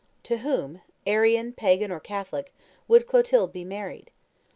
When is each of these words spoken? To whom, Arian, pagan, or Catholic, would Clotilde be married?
To 0.23 0.37
whom, 0.39 0.81
Arian, 1.05 1.53
pagan, 1.53 1.91
or 1.91 1.99
Catholic, 1.99 2.51
would 2.87 3.05
Clotilde 3.05 3.53
be 3.53 3.63
married? 3.63 4.09